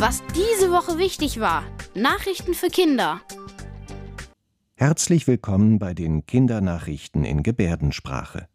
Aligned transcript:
Was 0.00 0.22
diese 0.34 0.70
Woche 0.70 0.96
wichtig 0.96 1.40
war. 1.40 1.62
Nachrichten 1.94 2.54
für 2.54 2.68
Kinder. 2.68 3.20
Herzlich 4.74 5.26
willkommen 5.26 5.78
bei 5.78 5.92
den 5.92 6.24
Kindernachrichten 6.24 7.22
in 7.22 7.42
Gebärdensprache. 7.42 8.48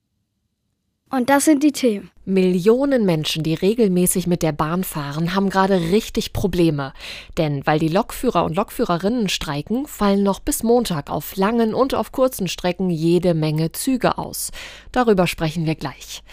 Und 1.12 1.30
das 1.30 1.46
sind 1.46 1.62
die 1.62 1.72
Themen. 1.72 2.10
Millionen 2.26 3.06
Menschen, 3.06 3.44
die 3.44 3.54
regelmäßig 3.54 4.26
mit 4.26 4.42
der 4.42 4.54
Bahn 4.54 4.84
fahren, 4.84 5.36
haben 5.36 5.52
gerade 5.52 5.92
richtig 5.92 6.34
Probleme. 6.34 6.94
Denn 7.38 7.64
weil 7.68 7.78
die 7.78 7.90
Lokführer 7.90 8.44
und 8.44 8.56
Lokführerinnen 8.56 9.30
streiken, 9.30 9.86
fallen 9.86 10.24
noch 10.24 10.40
bis 10.40 10.64
Montag 10.64 11.12
auf 11.12 11.36
langen 11.36 11.76
und 11.76 11.94
auf 11.94 12.12
kurzen 12.12 12.48
Strecken 12.48 12.90
jede 12.90 13.36
Menge 13.36 13.72
Züge 13.72 14.18
aus. 14.18 14.52
Darüber 14.92 15.28
sprechen 15.28 15.68
wir 15.68 15.76
gleich. 15.76 16.24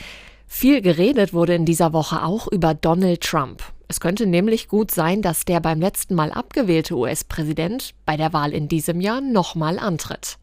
Viel 0.47 0.81
geredet 0.81 1.35
wurde 1.35 1.55
in 1.55 1.67
dieser 1.67 1.93
Woche 1.93 2.23
auch 2.23 2.47
über 2.47 2.73
Donald 2.73 3.21
Trump. 3.21 3.63
Es 3.93 4.01
könnte 4.01 4.25
nämlich 4.25 4.69
gut 4.69 4.91
sein, 4.91 5.21
dass 5.21 5.45
der 5.45 5.61
beim 5.61 5.79
letzten 5.79 6.15
Mal 6.15 6.33
abgewählte 6.33 6.97
US-Präsident 6.97 7.93
bei 8.07 8.17
der 8.17 8.33
Wahl 8.33 8.55
in 8.55 8.67
diesem 8.67 9.03
Jahr 9.03 9.21
nochmal 9.21 9.79
antritt. 9.79 10.39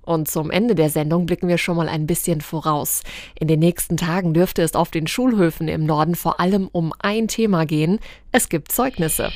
Und 0.00 0.26
zum 0.30 0.50
Ende 0.50 0.74
der 0.74 0.88
Sendung 0.88 1.26
blicken 1.26 1.48
wir 1.48 1.58
schon 1.58 1.76
mal 1.76 1.90
ein 1.90 2.06
bisschen 2.06 2.40
voraus. 2.40 3.02
In 3.38 3.46
den 3.46 3.60
nächsten 3.60 3.98
Tagen 3.98 4.32
dürfte 4.32 4.62
es 4.62 4.72
auf 4.72 4.90
den 4.90 5.06
Schulhöfen 5.06 5.68
im 5.68 5.84
Norden 5.84 6.14
vor 6.14 6.40
allem 6.40 6.66
um 6.72 6.94
ein 6.98 7.28
Thema 7.28 7.66
gehen. 7.66 7.98
Es 8.32 8.48
gibt 8.48 8.72
Zeugnisse. 8.72 9.32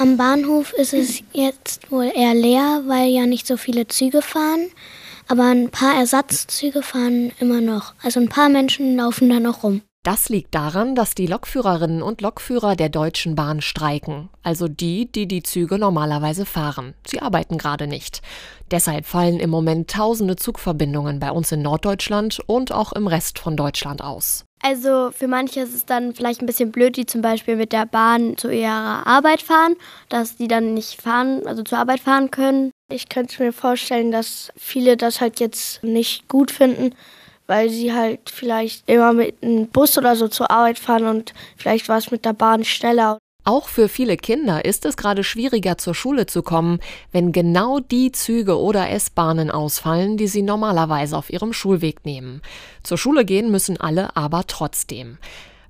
Am 0.00 0.16
Bahnhof 0.16 0.72
ist 0.72 0.92
es 0.92 1.22
jetzt 1.32 1.88
wohl 1.92 2.10
eher 2.12 2.34
leer, 2.34 2.82
weil 2.88 3.10
ja 3.10 3.26
nicht 3.26 3.46
so 3.46 3.56
viele 3.56 3.86
Züge 3.86 4.22
fahren. 4.22 4.70
Aber 5.28 5.44
ein 5.44 5.70
paar 5.70 5.94
Ersatzzüge 5.94 6.82
fahren 6.82 7.30
immer 7.38 7.60
noch. 7.60 7.94
Also 8.02 8.18
ein 8.18 8.28
paar 8.28 8.48
Menschen 8.48 8.96
laufen 8.96 9.30
da 9.30 9.38
noch 9.38 9.62
rum. 9.62 9.82
Das 10.04 10.28
liegt 10.28 10.54
daran, 10.54 10.94
dass 10.94 11.14
die 11.14 11.26
Lokführerinnen 11.26 12.02
und 12.02 12.20
Lokführer 12.20 12.76
der 12.76 12.90
Deutschen 12.90 13.34
Bahn 13.34 13.62
streiken, 13.62 14.28
also 14.42 14.68
die, 14.68 15.10
die 15.10 15.26
die 15.26 15.42
Züge 15.42 15.78
normalerweise 15.78 16.44
fahren. 16.44 16.92
Sie 17.06 17.22
arbeiten 17.22 17.56
gerade 17.56 17.86
nicht. 17.86 18.20
Deshalb 18.70 19.06
fallen 19.06 19.40
im 19.40 19.48
Moment 19.48 19.90
tausende 19.90 20.36
Zugverbindungen 20.36 21.20
bei 21.20 21.30
uns 21.30 21.50
in 21.52 21.62
Norddeutschland 21.62 22.38
und 22.46 22.70
auch 22.70 22.92
im 22.92 23.06
Rest 23.06 23.38
von 23.38 23.56
Deutschland 23.56 24.04
aus. 24.04 24.44
Also 24.62 25.10
für 25.10 25.26
manche 25.26 25.60
ist 25.60 25.74
es 25.74 25.86
dann 25.86 26.14
vielleicht 26.14 26.42
ein 26.42 26.46
bisschen 26.46 26.70
blöd, 26.70 26.98
die 26.98 27.06
zum 27.06 27.22
Beispiel 27.22 27.56
mit 27.56 27.72
der 27.72 27.86
Bahn 27.86 28.36
zu 28.36 28.50
ihrer 28.50 29.06
Arbeit 29.06 29.40
fahren, 29.40 29.74
dass 30.10 30.36
die 30.36 30.48
dann 30.48 30.74
nicht 30.74 31.00
fahren, 31.00 31.46
also 31.46 31.62
zur 31.62 31.78
Arbeit 31.78 32.00
fahren 32.00 32.30
können. 32.30 32.72
Ich 32.92 33.08
könnte 33.08 33.42
mir 33.42 33.54
vorstellen, 33.54 34.12
dass 34.12 34.52
viele 34.54 34.98
das 34.98 35.22
halt 35.22 35.40
jetzt 35.40 35.82
nicht 35.82 36.28
gut 36.28 36.50
finden, 36.50 36.94
weil 37.46 37.68
sie 37.70 37.92
halt 37.92 38.30
vielleicht 38.30 38.88
immer 38.88 39.12
mit 39.12 39.42
einem 39.42 39.68
Bus 39.68 39.98
oder 39.98 40.16
so 40.16 40.28
zur 40.28 40.50
Arbeit 40.50 40.78
fahren 40.78 41.06
und 41.06 41.34
vielleicht 41.56 41.88
war 41.88 41.98
es 41.98 42.10
mit 42.10 42.24
der 42.24 42.32
Bahn 42.32 42.64
schneller. 42.64 43.18
Auch 43.46 43.68
für 43.68 43.90
viele 43.90 44.16
Kinder 44.16 44.64
ist 44.64 44.86
es 44.86 44.96
gerade 44.96 45.22
schwieriger 45.22 45.76
zur 45.76 45.94
Schule 45.94 46.24
zu 46.24 46.42
kommen, 46.42 46.80
wenn 47.12 47.30
genau 47.30 47.78
die 47.78 48.10
Züge 48.10 48.58
oder 48.58 48.88
S-Bahnen 48.88 49.50
ausfallen, 49.50 50.16
die 50.16 50.28
sie 50.28 50.40
normalerweise 50.40 51.14
auf 51.14 51.28
ihrem 51.28 51.52
Schulweg 51.52 52.06
nehmen. 52.06 52.40
Zur 52.82 52.96
Schule 52.96 53.26
gehen 53.26 53.50
müssen 53.50 53.78
alle 53.78 54.16
aber 54.16 54.46
trotzdem. 54.46 55.18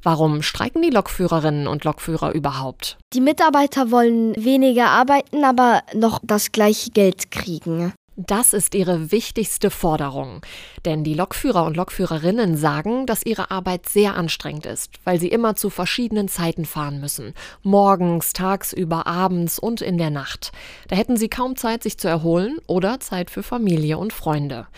Warum 0.04 0.42
streiken 0.42 0.82
die 0.82 0.90
Lokführerinnen 0.90 1.66
und 1.66 1.82
Lokführer 1.82 2.32
überhaupt? 2.32 2.98
Die 3.12 3.22
Mitarbeiter 3.22 3.90
wollen 3.90 4.36
weniger 4.36 4.90
arbeiten, 4.90 5.42
aber 5.44 5.82
noch 5.94 6.20
das 6.22 6.52
gleiche 6.52 6.90
Geld 6.90 7.32
kriegen. 7.32 7.92
Das 8.16 8.52
ist 8.52 8.76
ihre 8.76 9.10
wichtigste 9.10 9.70
Forderung. 9.70 10.42
Denn 10.84 11.02
die 11.02 11.14
Lokführer 11.14 11.64
und 11.64 11.76
Lokführerinnen 11.76 12.56
sagen, 12.56 13.06
dass 13.06 13.26
ihre 13.26 13.50
Arbeit 13.50 13.88
sehr 13.88 14.14
anstrengend 14.14 14.66
ist, 14.66 14.92
weil 15.02 15.18
sie 15.18 15.26
immer 15.28 15.56
zu 15.56 15.68
verschiedenen 15.68 16.28
Zeiten 16.28 16.64
fahren 16.64 17.00
müssen. 17.00 17.34
Morgens, 17.64 18.32
tagsüber, 18.32 19.08
abends 19.08 19.58
und 19.58 19.80
in 19.80 19.98
der 19.98 20.10
Nacht. 20.10 20.52
Da 20.86 20.94
hätten 20.94 21.16
sie 21.16 21.28
kaum 21.28 21.56
Zeit, 21.56 21.82
sich 21.82 21.98
zu 21.98 22.06
erholen 22.06 22.58
oder 22.68 23.00
Zeit 23.00 23.30
für 23.30 23.42
Familie 23.42 23.98
und 23.98 24.12
Freunde. 24.12 24.68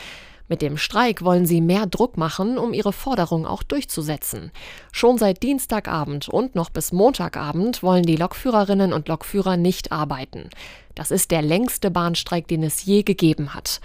Mit 0.48 0.62
dem 0.62 0.76
Streik 0.78 1.22
wollen 1.22 1.44
sie 1.44 1.60
mehr 1.60 1.86
Druck 1.86 2.16
machen, 2.16 2.56
um 2.56 2.72
ihre 2.72 2.92
Forderung 2.92 3.46
auch 3.46 3.64
durchzusetzen. 3.64 4.52
Schon 4.92 5.18
seit 5.18 5.42
Dienstagabend 5.42 6.28
und 6.28 6.54
noch 6.54 6.70
bis 6.70 6.92
Montagabend 6.92 7.82
wollen 7.82 8.04
die 8.04 8.16
Lokführerinnen 8.16 8.92
und 8.92 9.08
Lokführer 9.08 9.56
nicht 9.56 9.90
arbeiten. 9.90 10.48
Das 10.96 11.12
ist 11.12 11.30
der 11.30 11.42
längste 11.42 11.92
Bahnstreik, 11.92 12.48
den 12.48 12.64
es 12.64 12.84
je 12.84 13.04
gegeben 13.04 13.54
hat. 13.54 13.80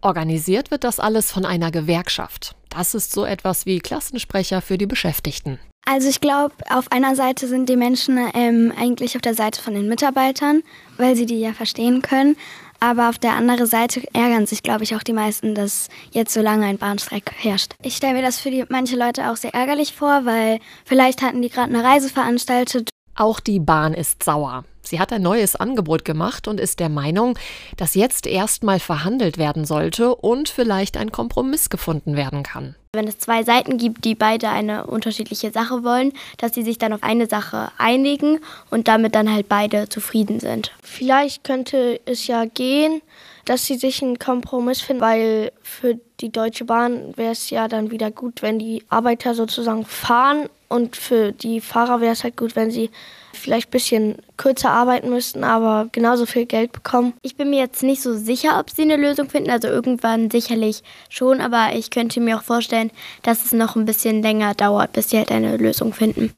Organisiert 0.00 0.70
wird 0.70 0.84
das 0.84 0.98
alles 0.98 1.30
von 1.30 1.44
einer 1.44 1.70
Gewerkschaft. 1.70 2.56
Das 2.70 2.94
ist 2.94 3.12
so 3.12 3.24
etwas 3.26 3.66
wie 3.66 3.80
Klassensprecher 3.80 4.62
für 4.62 4.78
die 4.78 4.86
Beschäftigten. 4.86 5.58
Also 5.84 6.08
ich 6.08 6.20
glaube, 6.20 6.54
auf 6.70 6.90
einer 6.92 7.16
Seite 7.16 7.48
sind 7.48 7.68
die 7.68 7.76
Menschen 7.76 8.18
ähm, 8.34 8.72
eigentlich 8.78 9.16
auf 9.16 9.22
der 9.22 9.34
Seite 9.34 9.60
von 9.60 9.74
den 9.74 9.88
Mitarbeitern, 9.88 10.62
weil 10.96 11.16
sie 11.16 11.26
die 11.26 11.40
ja 11.40 11.52
verstehen 11.52 12.00
können. 12.02 12.36
Aber 12.78 13.08
auf 13.08 13.18
der 13.18 13.34
anderen 13.34 13.66
Seite 13.66 14.02
ärgern 14.12 14.46
sich, 14.46 14.62
glaube 14.62 14.84
ich, 14.84 14.94
auch 14.94 15.02
die 15.02 15.12
meisten, 15.12 15.54
dass 15.54 15.88
jetzt 16.12 16.32
so 16.32 16.40
lange 16.40 16.66
ein 16.66 16.78
Bahnstreik 16.78 17.32
herrscht. 17.36 17.74
Ich 17.82 17.96
stelle 17.96 18.14
mir 18.14 18.22
das 18.22 18.40
für 18.40 18.50
die, 18.50 18.64
manche 18.68 18.96
Leute 18.96 19.30
auch 19.30 19.36
sehr 19.36 19.54
ärgerlich 19.54 19.92
vor, 19.92 20.24
weil 20.24 20.60
vielleicht 20.84 21.22
hatten 21.22 21.42
die 21.42 21.48
gerade 21.48 21.74
eine 21.74 21.84
Reise 21.84 22.08
veranstaltet. 22.08 22.90
Auch 23.14 23.40
die 23.40 23.60
Bahn 23.60 23.94
ist 23.94 24.22
sauer. 24.22 24.64
Sie 24.82 25.00
hat 25.00 25.12
ein 25.12 25.22
neues 25.22 25.56
Angebot 25.56 26.04
gemacht 26.04 26.48
und 26.48 26.60
ist 26.60 26.80
der 26.80 26.88
Meinung, 26.88 27.38
dass 27.76 27.94
jetzt 27.94 28.26
erstmal 28.26 28.80
verhandelt 28.80 29.38
werden 29.38 29.64
sollte 29.64 30.14
und 30.14 30.48
vielleicht 30.48 30.96
ein 30.96 31.12
Kompromiss 31.12 31.70
gefunden 31.70 32.16
werden 32.16 32.42
kann. 32.42 32.74
Wenn 32.94 33.08
es 33.08 33.18
zwei 33.18 33.42
Seiten 33.42 33.78
gibt, 33.78 34.04
die 34.04 34.14
beide 34.14 34.50
eine 34.50 34.86
unterschiedliche 34.86 35.50
Sache 35.50 35.82
wollen, 35.82 36.12
dass 36.36 36.52
sie 36.52 36.62
sich 36.62 36.76
dann 36.76 36.92
auf 36.92 37.02
eine 37.02 37.26
Sache 37.26 37.70
einigen 37.78 38.40
und 38.70 38.86
damit 38.86 39.14
dann 39.14 39.32
halt 39.32 39.48
beide 39.48 39.88
zufrieden 39.88 40.40
sind. 40.40 40.72
Vielleicht 40.82 41.42
könnte 41.42 42.00
es 42.04 42.26
ja 42.26 42.44
gehen, 42.44 43.00
dass 43.46 43.64
sie 43.64 43.76
sich 43.76 44.02
einen 44.02 44.18
Kompromiss 44.18 44.82
finden, 44.82 45.00
weil 45.00 45.52
für 45.62 45.98
die 46.20 46.30
Deutsche 46.30 46.66
Bahn 46.66 47.16
wäre 47.16 47.32
es 47.32 47.48
ja 47.48 47.66
dann 47.66 47.90
wieder 47.90 48.10
gut, 48.10 48.42
wenn 48.42 48.58
die 48.58 48.84
Arbeiter 48.90 49.34
sozusagen 49.34 49.86
fahren 49.86 50.50
und 50.72 50.96
für 50.96 51.32
die 51.32 51.60
Fahrer 51.60 52.00
wäre 52.00 52.12
es 52.12 52.24
halt 52.24 52.36
gut, 52.36 52.56
wenn 52.56 52.70
sie 52.70 52.90
vielleicht 53.32 53.68
ein 53.68 53.72
bisschen 53.72 54.16
kürzer 54.36 54.70
arbeiten 54.70 55.10
müssten, 55.10 55.44
aber 55.44 55.88
genauso 55.92 56.26
viel 56.26 56.46
Geld 56.46 56.72
bekommen. 56.72 57.14
Ich 57.22 57.36
bin 57.36 57.50
mir 57.50 57.60
jetzt 57.60 57.82
nicht 57.82 58.02
so 58.02 58.14
sicher, 58.14 58.58
ob 58.58 58.70
sie 58.70 58.82
eine 58.82 58.96
Lösung 58.96 59.28
finden. 59.28 59.50
Also 59.50 59.68
irgendwann 59.68 60.30
sicherlich 60.30 60.82
schon, 61.08 61.40
aber 61.40 61.74
ich 61.74 61.90
könnte 61.90 62.20
mir 62.20 62.36
auch 62.36 62.42
vorstellen, 62.42 62.90
dass 63.22 63.44
es 63.44 63.52
noch 63.52 63.76
ein 63.76 63.84
bisschen 63.84 64.22
länger 64.22 64.54
dauert, 64.54 64.92
bis 64.92 65.10
sie 65.10 65.18
halt 65.18 65.32
eine 65.32 65.56
Lösung 65.56 65.92
finden. 65.92 66.34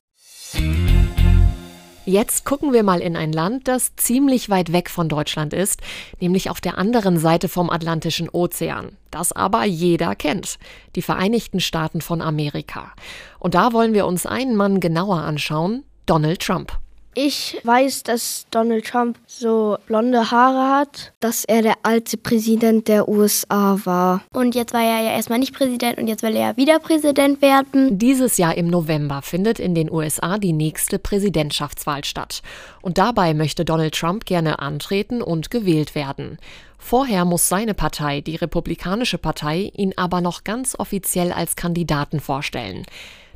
Jetzt 2.06 2.44
gucken 2.44 2.74
wir 2.74 2.82
mal 2.82 3.00
in 3.00 3.16
ein 3.16 3.32
Land, 3.32 3.66
das 3.66 3.96
ziemlich 3.96 4.50
weit 4.50 4.72
weg 4.72 4.90
von 4.90 5.08
Deutschland 5.08 5.54
ist, 5.54 5.80
nämlich 6.20 6.50
auf 6.50 6.60
der 6.60 6.76
anderen 6.76 7.18
Seite 7.18 7.48
vom 7.48 7.70
Atlantischen 7.70 8.28
Ozean, 8.28 8.98
das 9.10 9.32
aber 9.32 9.64
jeder 9.64 10.14
kennt, 10.14 10.58
die 10.96 11.02
Vereinigten 11.02 11.60
Staaten 11.60 12.02
von 12.02 12.20
Amerika. 12.20 12.92
Und 13.38 13.54
da 13.54 13.72
wollen 13.72 13.94
wir 13.94 14.06
uns 14.06 14.26
einen 14.26 14.54
Mann 14.54 14.80
genauer 14.80 15.20
anschauen, 15.22 15.82
Donald 16.04 16.40
Trump. 16.40 16.78
Ich 17.14 17.58
weiß, 17.62 18.02
dass 18.02 18.46
Donald 18.50 18.86
Trump 18.86 19.18
so 19.26 19.78
blonde 19.86 20.30
Haare 20.30 20.76
hat. 20.78 21.12
Dass 21.20 21.44
er 21.44 21.62
der 21.62 21.74
alte 21.82 22.16
Präsident 22.16 22.88
der 22.88 23.08
USA 23.08 23.78
war. 23.84 24.22
Und 24.32 24.54
jetzt 24.54 24.74
war 24.74 24.82
er 24.82 25.02
ja 25.02 25.12
erstmal 25.12 25.38
nicht 25.38 25.54
Präsident 25.54 25.98
und 25.98 26.08
jetzt 26.08 26.22
will 26.22 26.34
er 26.34 26.56
wieder 26.56 26.78
Präsident 26.80 27.40
werden. 27.40 27.98
Dieses 27.98 28.36
Jahr 28.36 28.56
im 28.56 28.66
November 28.66 29.22
findet 29.22 29.60
in 29.60 29.74
den 29.74 29.90
USA 29.90 30.38
die 30.38 30.52
nächste 30.52 30.98
Präsidentschaftswahl 30.98 32.04
statt. 32.04 32.42
Und 32.82 32.98
dabei 32.98 33.32
möchte 33.32 33.64
Donald 33.64 33.94
Trump 33.94 34.26
gerne 34.26 34.58
antreten 34.58 35.22
und 35.22 35.50
gewählt 35.50 35.94
werden. 35.94 36.38
Vorher 36.78 37.24
muss 37.24 37.48
seine 37.48 37.74
Partei, 37.74 38.20
die 38.20 38.36
Republikanische 38.36 39.18
Partei, 39.18 39.70
ihn 39.74 39.94
aber 39.96 40.20
noch 40.20 40.44
ganz 40.44 40.78
offiziell 40.78 41.32
als 41.32 41.56
Kandidaten 41.56 42.20
vorstellen. 42.20 42.84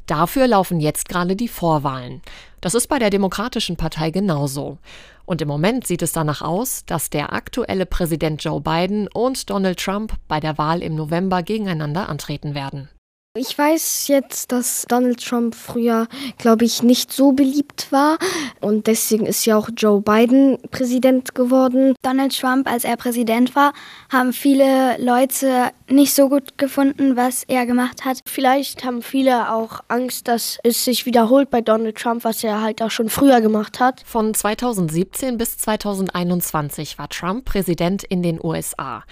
Dafür 0.08 0.46
laufen 0.46 0.80
jetzt 0.80 1.08
gerade 1.08 1.36
die 1.36 1.48
Vorwahlen. 1.48 2.22
Das 2.60 2.74
ist 2.74 2.88
bei 2.88 2.98
der 2.98 3.10
Demokratischen 3.10 3.76
Partei 3.76 4.10
genauso. 4.10 4.78
Und 5.24 5.42
im 5.42 5.48
Moment 5.48 5.86
sieht 5.86 6.02
es 6.02 6.12
danach 6.12 6.42
aus, 6.42 6.84
dass 6.86 7.10
der 7.10 7.32
aktuelle 7.32 7.86
Präsident 7.86 8.42
Joe 8.42 8.60
Biden 8.60 9.08
und 9.08 9.50
Donald 9.50 9.78
Trump 9.78 10.14
bei 10.26 10.40
der 10.40 10.58
Wahl 10.58 10.82
im 10.82 10.94
November 10.94 11.42
gegeneinander 11.42 12.08
antreten 12.08 12.54
werden. 12.54 12.88
Ich 13.38 13.56
weiß 13.56 14.08
jetzt, 14.08 14.50
dass 14.50 14.84
Donald 14.88 15.24
Trump 15.24 15.54
früher, 15.54 16.08
glaube 16.38 16.64
ich, 16.64 16.82
nicht 16.82 17.12
so 17.12 17.30
beliebt 17.30 17.92
war 17.92 18.18
und 18.60 18.88
deswegen 18.88 19.26
ist 19.26 19.46
ja 19.46 19.56
auch 19.56 19.68
Joe 19.76 20.00
Biden 20.00 20.58
Präsident 20.72 21.36
geworden. 21.36 21.94
Donald 22.02 22.36
Trump, 22.36 22.68
als 22.68 22.82
er 22.82 22.96
Präsident 22.96 23.54
war, 23.54 23.74
haben 24.10 24.32
viele 24.32 24.96
Leute 24.98 25.70
nicht 25.88 26.14
so 26.14 26.28
gut 26.28 26.58
gefunden, 26.58 27.16
was 27.16 27.44
er 27.44 27.64
gemacht 27.64 28.04
hat. 28.04 28.18
Vielleicht 28.26 28.84
haben 28.84 29.02
viele 29.02 29.52
auch 29.52 29.82
Angst, 29.86 30.26
dass 30.26 30.58
es 30.64 30.84
sich 30.84 31.06
wiederholt 31.06 31.48
bei 31.48 31.60
Donald 31.60 31.96
Trump, 31.96 32.24
was 32.24 32.42
er 32.42 32.60
halt 32.60 32.82
auch 32.82 32.90
schon 32.90 33.08
früher 33.08 33.40
gemacht 33.40 33.78
hat. 33.78 34.02
Von 34.04 34.34
2017 34.34 35.38
bis 35.38 35.58
2021 35.58 36.98
war 36.98 37.08
Trump 37.08 37.44
Präsident 37.44 38.02
in 38.02 38.24
den 38.24 38.40
USA. 38.42 39.04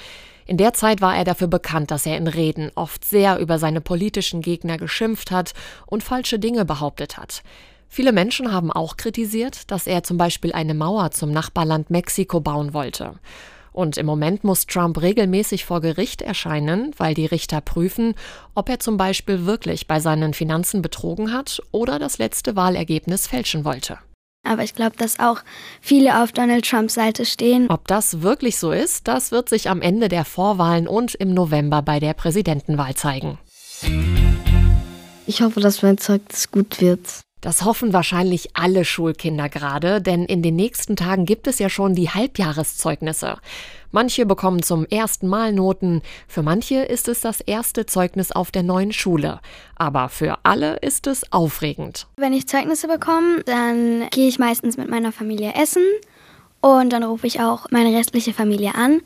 In 0.46 0.56
der 0.56 0.72
Zeit 0.72 1.00
war 1.00 1.16
er 1.16 1.25
dafür 1.25 1.48
bekannt, 1.48 1.90
dass 1.90 2.06
er 2.06 2.16
in 2.16 2.28
Reden 2.28 2.70
oft 2.76 3.04
sehr 3.04 3.38
über 3.38 3.58
seine 3.58 3.81
politischen 3.81 4.43
Gegner 4.43 4.78
geschimpft 4.78 5.32
hat 5.32 5.54
und 5.87 6.04
falsche 6.04 6.38
Dinge 6.38 6.64
behauptet 6.64 7.19
hat. 7.19 7.43
Viele 7.88 8.12
Menschen 8.12 8.52
haben 8.52 8.70
auch 8.70 8.96
kritisiert, 8.96 9.70
dass 9.70 9.87
er 9.87 10.04
zum 10.04 10.19
Beispiel 10.19 10.52
eine 10.52 10.75
Mauer 10.75 11.10
zum 11.10 11.32
Nachbarland 11.32 11.90
Mexiko 11.90 12.40
bauen 12.40 12.75
wollte. 12.75 13.14
Und 13.72 13.98
im 13.98 14.06
Moment 14.06 14.44
muss 14.44 14.66
Trump 14.66 15.02
regelmäßig 15.02 15.64
vor 15.64 15.81
Gericht 15.81 16.22
erscheinen, 16.22 16.93
weil 16.96 17.14
die 17.14 17.26
Richter 17.26 17.60
prüfen, 17.60 18.14
ob 18.54 18.69
er 18.69 18.78
zum 18.78 18.96
Beispiel 18.96 19.46
wirklich 19.46 19.87
bei 19.87 20.00
seinen 20.00 20.32
Finanzen 20.32 20.81
betrogen 20.81 21.32
hat 21.32 21.60
oder 21.72 21.98
das 21.98 22.19
letzte 22.19 22.56
Wahlergebnis 22.56 23.26
fälschen 23.26 23.64
wollte. 23.64 23.98
Aber 24.46 24.62
ich 24.62 24.75
glaube, 24.75 24.96
dass 24.96 25.19
auch 25.19 25.40
viele 25.81 26.22
auf 26.22 26.32
Donald 26.32 26.69
Trumps 26.69 26.94
Seite 26.94 27.25
stehen. 27.25 27.66
Ob 27.69 27.87
das 27.88 28.22
wirklich 28.22 28.58
so 28.58 28.72
ist, 28.72 29.08
das 29.08 29.32
wird 29.32 29.48
sich 29.48 29.69
am 29.69 29.82
Ende 29.82 30.08
der 30.08 30.25
Vorwahlen 30.25 30.87
und 30.87 31.14
im 31.14 31.34
November 31.34 31.82
bei 31.82 32.00
der 32.00 32.14
Präsidentenwahl 32.14 32.94
zeigen. 32.94 33.38
Ich 35.26 35.43
hoffe, 35.43 35.60
dass 35.60 35.82
mein 35.82 35.98
Zeugnis 35.98 36.50
gut 36.50 36.81
wird. 36.81 37.00
Das 37.40 37.64
hoffen 37.64 37.93
wahrscheinlich 37.93 38.56
alle 38.56 38.84
Schulkinder 38.84 39.48
gerade, 39.48 40.00
denn 40.00 40.25
in 40.25 40.43
den 40.43 40.56
nächsten 40.56 40.96
Tagen 40.96 41.26
gibt 41.26 41.46
es 41.46 41.58
ja 41.58 41.69
schon 41.69 41.94
die 41.94 42.10
Halbjahreszeugnisse. 42.10 43.37
Manche 43.96 44.26
bekommen 44.26 44.62
zum 44.62 44.84
ersten 44.84 45.26
Mal 45.26 45.54
Noten, 45.54 46.02
für 46.28 46.43
manche 46.43 46.82
ist 46.82 47.08
es 47.08 47.22
das 47.22 47.40
erste 47.40 47.87
Zeugnis 47.87 48.31
auf 48.31 48.50
der 48.50 48.62
neuen 48.62 48.93
Schule. 48.93 49.40
Aber 49.75 50.10
für 50.10 50.37
alle 50.43 50.76
ist 50.82 51.06
es 51.06 51.32
aufregend. 51.32 52.06
Wenn 52.19 52.34
ich 52.34 52.46
Zeugnisse 52.46 52.88
bekomme, 52.88 53.43
dann 53.46 54.06
gehe 54.10 54.28
ich 54.28 54.38
meistens 54.38 54.76
mit 54.76 54.90
meiner 54.90 55.12
Familie 55.12 55.54
essen 55.54 55.82
und 56.60 56.93
dann 56.93 57.04
rufe 57.04 57.26
ich 57.26 57.40
auch 57.40 57.69
meine 57.70 57.96
restliche 57.96 58.34
Familie 58.34 58.75
an 58.75 59.00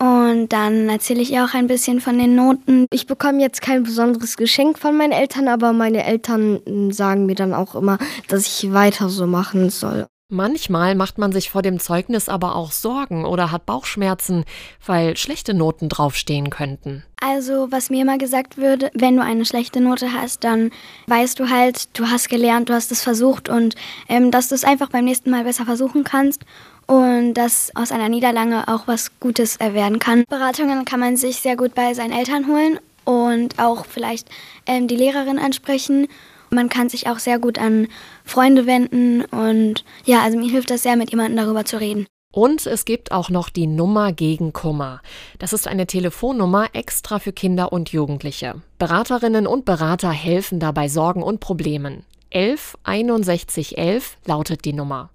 und 0.00 0.48
dann 0.48 0.88
erzähle 0.88 1.22
ich 1.22 1.30
ihr 1.30 1.44
auch 1.44 1.54
ein 1.54 1.68
bisschen 1.68 2.00
von 2.00 2.18
den 2.18 2.34
Noten. 2.34 2.86
Ich 2.92 3.06
bekomme 3.06 3.40
jetzt 3.40 3.62
kein 3.62 3.84
besonderes 3.84 4.36
Geschenk 4.36 4.80
von 4.80 4.96
meinen 4.96 5.12
Eltern, 5.12 5.46
aber 5.46 5.72
meine 5.72 6.02
Eltern 6.02 6.90
sagen 6.90 7.26
mir 7.26 7.36
dann 7.36 7.54
auch 7.54 7.76
immer, 7.76 7.98
dass 8.26 8.48
ich 8.48 8.72
weiter 8.72 9.08
so 9.10 9.28
machen 9.28 9.70
soll. 9.70 10.08
Manchmal 10.30 10.94
macht 10.94 11.18
man 11.18 11.32
sich 11.32 11.50
vor 11.50 11.60
dem 11.60 11.78
Zeugnis 11.78 12.30
aber 12.30 12.56
auch 12.56 12.72
Sorgen 12.72 13.26
oder 13.26 13.52
hat 13.52 13.66
Bauchschmerzen, 13.66 14.44
weil 14.84 15.18
schlechte 15.18 15.52
Noten 15.52 15.90
draufstehen 15.90 16.48
könnten. 16.48 17.04
Also, 17.20 17.70
was 17.70 17.90
mir 17.90 18.02
immer 18.02 18.16
gesagt 18.16 18.56
würde, 18.56 18.90
wenn 18.94 19.16
du 19.16 19.22
eine 19.22 19.44
schlechte 19.44 19.82
Note 19.82 20.14
hast, 20.14 20.42
dann 20.42 20.70
weißt 21.08 21.38
du 21.38 21.50
halt, 21.50 21.98
du 21.98 22.06
hast 22.06 22.30
gelernt, 22.30 22.70
du 22.70 22.72
hast 22.72 22.90
es 22.90 23.02
versucht 23.02 23.50
und 23.50 23.74
ähm, 24.08 24.30
dass 24.30 24.48
du 24.48 24.54
es 24.54 24.64
einfach 24.64 24.88
beim 24.88 25.04
nächsten 25.04 25.30
Mal 25.30 25.44
besser 25.44 25.66
versuchen 25.66 26.04
kannst 26.04 26.42
und 26.86 27.34
dass 27.34 27.70
aus 27.74 27.92
einer 27.92 28.08
Niederlage 28.08 28.66
auch 28.66 28.86
was 28.86 29.10
Gutes 29.20 29.60
werden 29.60 29.98
kann. 29.98 30.24
Beratungen 30.30 30.86
kann 30.86 31.00
man 31.00 31.18
sich 31.18 31.36
sehr 31.36 31.56
gut 31.56 31.74
bei 31.74 31.92
seinen 31.92 32.12
Eltern 32.12 32.46
holen 32.48 32.78
und 33.04 33.58
auch 33.58 33.84
vielleicht 33.84 34.28
ähm, 34.66 34.88
die 34.88 34.96
Lehrerin 34.96 35.38
ansprechen. 35.38 36.08
Man 36.54 36.68
kann 36.68 36.88
sich 36.88 37.08
auch 37.08 37.18
sehr 37.18 37.38
gut 37.38 37.58
an 37.58 37.88
Freunde 38.24 38.66
wenden 38.66 39.24
und 39.24 39.84
ja, 40.04 40.22
also 40.22 40.38
mir 40.38 40.50
hilft 40.50 40.70
das 40.70 40.82
sehr, 40.82 40.96
mit 40.96 41.10
jemandem 41.10 41.36
darüber 41.36 41.64
zu 41.64 41.80
reden. 41.80 42.06
Und 42.34 42.66
es 42.66 42.84
gibt 42.84 43.12
auch 43.12 43.30
noch 43.30 43.48
die 43.48 43.68
Nummer 43.68 44.12
gegen 44.12 44.52
Kummer. 44.52 45.02
Das 45.38 45.52
ist 45.52 45.68
eine 45.68 45.86
Telefonnummer 45.86 46.66
extra 46.72 47.20
für 47.20 47.32
Kinder 47.32 47.72
und 47.72 47.92
Jugendliche. 47.92 48.60
Beraterinnen 48.78 49.46
und 49.46 49.64
Berater 49.64 50.10
helfen 50.10 50.58
dabei 50.58 50.88
Sorgen 50.88 51.22
und 51.22 51.38
Problemen. 51.38 52.04
11 52.30 52.76
61 52.82 53.78
11 53.78 54.16
lautet 54.26 54.64
die 54.64 54.72
Nummer. 54.72 55.10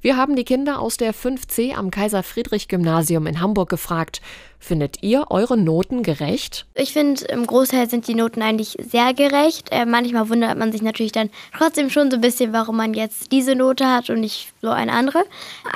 Wir 0.00 0.16
haben 0.16 0.34
die 0.34 0.44
Kinder 0.44 0.80
aus 0.80 0.96
der 0.96 1.14
5C 1.14 1.74
am 1.74 1.90
Kaiser-Friedrich-Gymnasium 1.90 3.26
in 3.26 3.40
Hamburg 3.40 3.68
gefragt, 3.68 4.22
Findet 4.62 5.02
ihr 5.02 5.26
eure 5.28 5.58
Noten 5.58 6.04
gerecht? 6.04 6.66
Ich 6.76 6.92
finde, 6.92 7.24
im 7.24 7.48
Großteil 7.48 7.90
sind 7.90 8.06
die 8.06 8.14
Noten 8.14 8.42
eigentlich 8.42 8.76
sehr 8.78 9.12
gerecht. 9.12 9.66
Äh, 9.72 9.86
manchmal 9.86 10.28
wundert 10.28 10.56
man 10.56 10.70
sich 10.70 10.82
natürlich 10.82 11.10
dann 11.10 11.30
trotzdem 11.58 11.90
schon 11.90 12.12
so 12.12 12.18
ein 12.18 12.20
bisschen, 12.20 12.52
warum 12.52 12.76
man 12.76 12.94
jetzt 12.94 13.32
diese 13.32 13.56
Note 13.56 13.88
hat 13.88 14.08
und 14.08 14.20
nicht 14.20 14.52
so 14.62 14.70
eine 14.70 14.92
andere. 14.92 15.24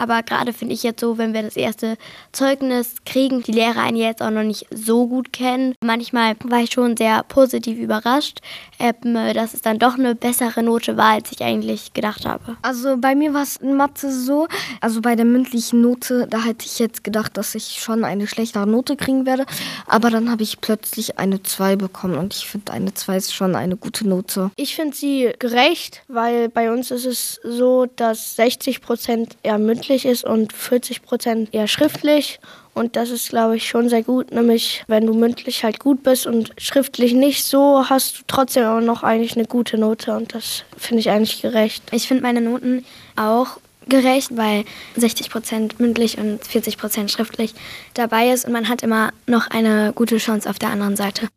Aber 0.01 0.23
gerade 0.23 0.53
finde 0.53 0.73
ich 0.73 0.85
jetzt 0.85 1.01
so, 1.01 1.19
wenn 1.19 1.35
wir 1.35 1.43
das 1.43 1.57
erste 1.57 1.97
Zeugnis 2.31 2.95
kriegen, 3.05 3.43
die 3.43 3.51
Lehrer 3.51 3.83
einen 3.83 3.97
jetzt 3.97 4.23
auch 4.23 4.31
noch 4.31 4.45
nicht 4.45 4.69
so 4.71 5.09
gut 5.09 5.33
kennen. 5.33 5.75
Manchmal 5.83 6.37
war 6.45 6.61
ich 6.61 6.71
schon 6.71 6.97
sehr 6.97 7.25
positiv 7.25 7.81
überrascht, 7.81 8.39
äh, 8.79 8.93
dass 9.35 9.53
es 9.53 9.63
dann 9.63 9.81
doch 9.81 9.99
eine 9.99 10.15
bessere 10.15 10.63
Note 10.63 10.97
war, 10.97 11.15
als 11.15 11.33
ich 11.33 11.43
eigentlich 11.43 11.93
gedacht 11.93 12.25
habe. 12.25 12.57
Also 12.63 12.97
bei 12.99 13.17
mir 13.17 13.35
war 13.35 13.43
es 13.43 13.57
in 13.57 13.75
Mathe 13.75 14.13
so, 14.13 14.47
also 14.81 15.01
bei 15.01 15.17
der 15.17 15.25
mündlichen 15.25 15.81
Note, 15.81 16.29
da 16.31 16.45
hätte 16.45 16.67
ich 16.67 16.79
jetzt 16.79 17.03
gedacht, 17.03 17.37
dass 17.37 17.57
ich 17.57 17.81
schon 17.81 18.05
eine 18.05 18.29
schlechtere 18.29 18.65
Note 18.65 18.76
Note 18.77 18.97
kriegen 18.97 19.27
werde. 19.27 19.47
Aber 19.87 20.11
dann 20.11 20.31
habe 20.31 20.43
ich 20.43 20.61
plötzlich 20.61 21.19
eine 21.19 21.43
2 21.43 21.77
bekommen 21.77 22.17
und 22.17 22.35
ich 22.35 22.47
finde, 22.47 22.73
eine 22.73 22.93
2 22.93 23.17
ist 23.17 23.35
schon 23.35 23.57
eine 23.57 23.77
gute 23.77 24.07
Note. 24.07 24.51
Ich 24.57 24.77
finde 24.77 24.95
sie 24.95 25.33
gerecht, 25.39 26.03
weil 26.09 26.49
bei 26.49 26.71
uns 26.71 26.91
ist 26.91 27.07
es 27.07 27.41
so, 27.43 27.87
dass 27.97 28.37
60 28.37 28.83
Prozent 28.83 29.37
eher 29.43 29.59
mündlich 29.59 30.05
ist 30.05 30.25
und 30.25 30.53
40 30.53 31.03
Prozent 31.03 31.55
eher 31.55 31.69
schriftlich. 31.69 32.39
Und 32.75 32.95
das 32.95 33.09
ist, 33.09 33.31
glaube 33.31 33.57
ich, 33.57 33.67
schon 33.67 33.89
sehr 33.89 34.03
gut. 34.03 34.33
Nämlich, 34.33 34.85
wenn 34.87 35.07
du 35.07 35.15
mündlich 35.15 35.65
halt 35.65 35.81
gut 35.81 36.03
bist 36.03 36.27
und 36.27 36.53
schriftlich 36.59 37.15
nicht 37.15 37.45
so, 37.45 37.89
hast 37.89 38.19
du 38.19 38.23
trotzdem 38.27 38.67
auch 38.67 38.83
noch 38.83 39.03
eigentlich 39.03 39.35
eine 39.35 39.47
gute 39.47 39.79
Note. 39.79 40.15
Und 40.15 40.35
das 40.35 40.65
finde 40.77 41.01
ich 41.01 41.09
eigentlich 41.09 41.41
gerecht. 41.41 41.83
Ich 41.93 42.07
finde 42.07 42.23
meine 42.23 42.43
Noten 42.43 42.85
auch 43.17 43.57
gerecht, 43.89 44.37
weil 44.37 44.65
60 44.97 45.31
Prozent 45.31 45.81
mündlich 45.81 46.19
und 46.19 46.45
40 46.45 46.79
Prozent 46.79 47.11
schriftlich 47.11 47.55
dabei 47.95 48.31
ist 48.31 48.45
und 48.45 48.53
man 48.53 48.69
hat 48.69 48.83
immer 48.83 49.13
noch 49.27 49.49
eine 49.49 49.93
gute 49.95 50.19
Chance 50.19 50.49
auf 50.49 50.59
der 50.59 50.71
anderen 50.71 50.97
Seite. 50.97 51.29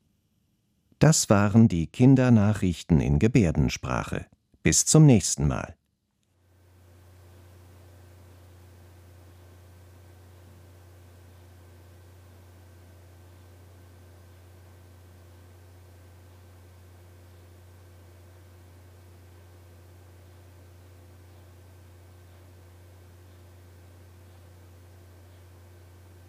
Das 0.99 1.29
waren 1.29 1.67
die 1.67 1.87
Kindernachrichten 1.87 2.99
in 2.99 3.19
Gebärdensprache. 3.19 4.25
Bis 4.63 4.85
zum 4.85 5.05
nächsten 5.05 5.47
Mal. 5.47 5.78